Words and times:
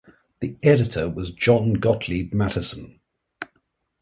The 0.39 0.57
editor 0.63 1.07
was 1.07 1.31
John 1.31 1.75
Gotlieb 1.75 2.33
Matteson. 2.33 2.97